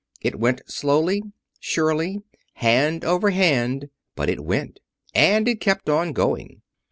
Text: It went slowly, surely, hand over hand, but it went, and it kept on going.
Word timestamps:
It 0.19 0.39
went 0.39 0.61
slowly, 0.65 1.21
surely, 1.59 2.23
hand 2.53 3.05
over 3.05 3.29
hand, 3.29 3.91
but 4.15 4.31
it 4.31 4.43
went, 4.43 4.79
and 5.13 5.47
it 5.47 5.61
kept 5.61 5.89
on 5.89 6.11
going. 6.11 6.63